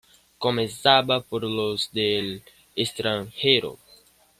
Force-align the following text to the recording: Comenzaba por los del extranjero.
Comenzaba 0.39 1.21
por 1.21 1.43
los 1.43 1.91
del 1.91 2.41
extranjero. 2.75 3.77